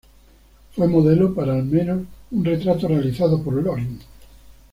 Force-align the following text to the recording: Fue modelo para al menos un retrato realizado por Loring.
Fue 0.75 0.87
modelo 0.87 1.35
para 1.35 1.53
al 1.53 1.63
menos 1.65 2.01
un 2.31 2.43
retrato 2.43 2.87
realizado 2.87 3.43
por 3.43 3.53
Loring. 3.53 3.99